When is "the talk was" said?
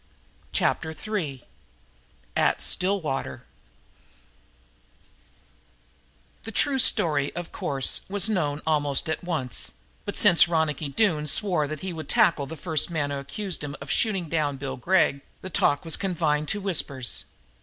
15.43-15.97